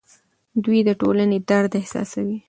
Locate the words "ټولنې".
1.01-1.37